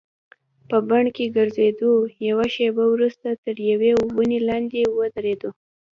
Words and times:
په 0.69 0.77
بڼ 0.89 1.03
کې 1.15 1.33
ګرځېدو، 1.37 1.91
یوه 2.29 2.45
شیبه 2.55 2.85
وروسته 2.93 3.27
تر 3.43 3.55
یوې 3.71 3.91
ونې 4.15 4.39
لاندې 4.49 4.81
ودریدو. 4.97 5.49